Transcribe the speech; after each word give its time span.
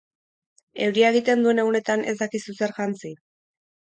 Euria 0.85 1.11
egiten 1.15 1.45
duen 1.47 1.63
egunetan 1.65 2.07
ez 2.13 2.17
dakizu 2.23 2.57
zer 2.59 2.77
jantzi? 2.81 3.13